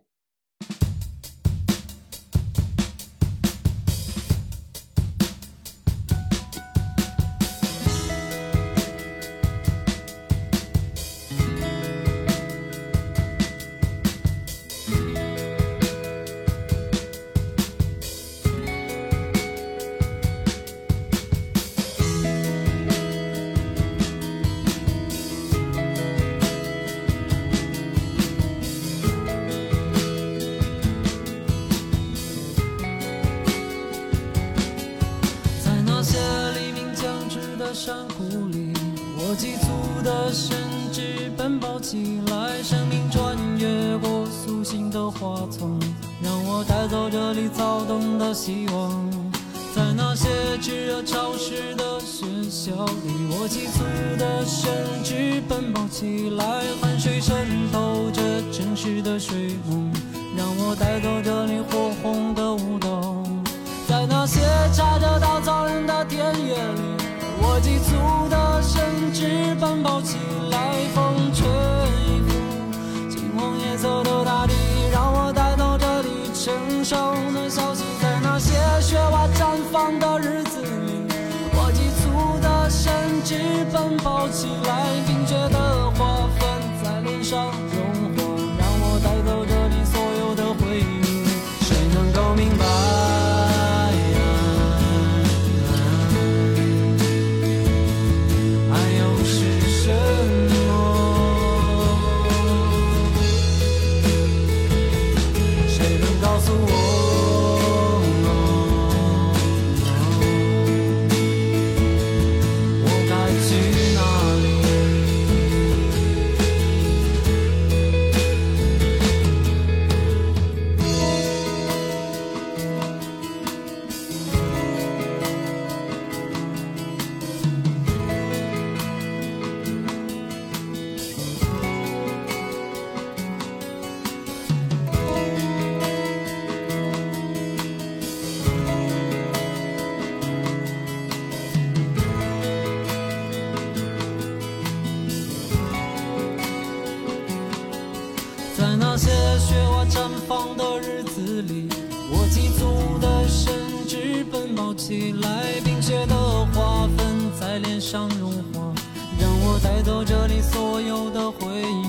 [154.90, 156.16] 起来，冰雪的
[156.52, 158.74] 花粉在脸上融化，
[159.20, 161.86] 让我带走这里所有的回忆。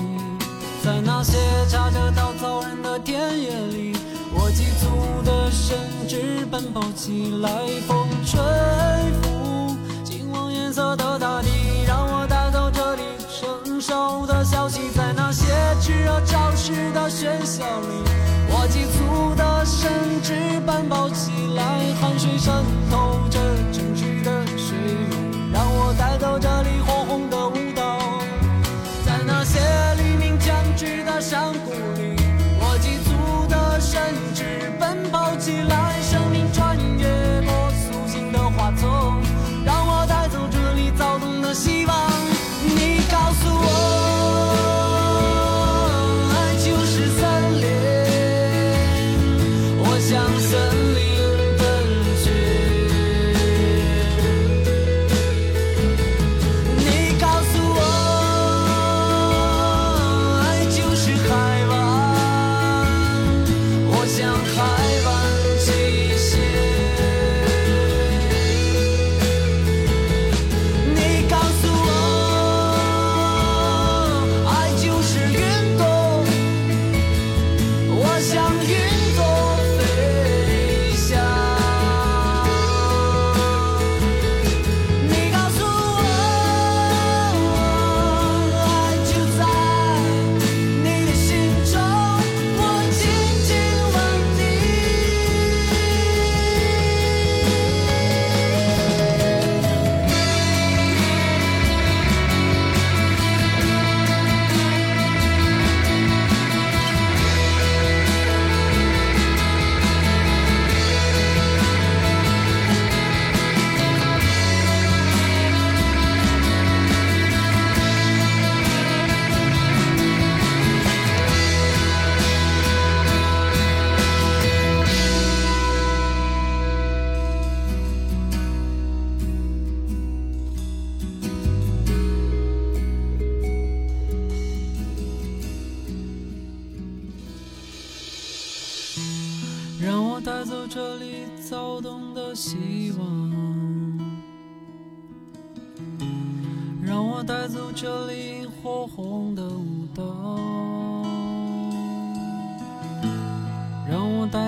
[0.83, 1.35] 在那些
[1.67, 3.97] 插着稻草人的田野里，
[4.35, 7.49] 我急促的身肢奔跑起来，
[7.87, 8.39] 风吹
[9.23, 11.49] 拂金黄颜色的大地，
[11.87, 14.91] 让我带走这里成熟的消息。
[14.93, 15.47] 在那些
[15.81, 18.10] 炽热潮湿的喧嚣里，
[20.31, 21.63] 石板包起来，
[21.99, 22.53] 汗水渗
[22.89, 23.37] 透着
[23.73, 24.77] 城市的水
[25.09, 25.17] 路，
[25.51, 27.49] 让我带走这里火红的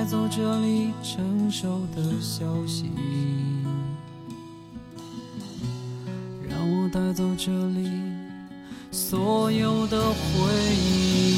[0.03, 2.91] 带走这里成熟的消息，
[6.45, 7.89] 让我带走这里
[8.91, 10.15] 所有的回
[10.75, 11.32] 忆。